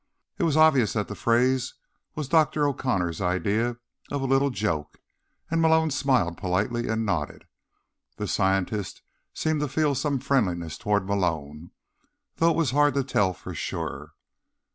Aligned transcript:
It 0.39 0.43
was 0.45 0.57
obvious 0.57 0.93
that 0.93 1.07
the 1.09 1.13
phrase 1.13 1.75
was 2.15 2.27
Dr. 2.27 2.67
O'Connor's 2.67 3.21
idea 3.21 3.77
of 4.09 4.23
a 4.23 4.25
little 4.25 4.49
joke, 4.49 4.99
and 5.51 5.61
Malone 5.61 5.91
smiled 5.91 6.39
politely 6.39 6.87
and 6.87 7.05
nodded. 7.05 7.45
The 8.17 8.27
scientist 8.27 9.03
seemed 9.35 9.59
to 9.59 9.67
feel 9.67 9.93
some 9.93 10.17
friendliness 10.19 10.79
toward 10.79 11.05
Malone, 11.05 11.69
though 12.37 12.49
it 12.49 12.55
was 12.57 12.71
hard 12.71 12.95
to 12.95 13.03
tell 13.03 13.31
for 13.31 13.53
sure. 13.53 14.13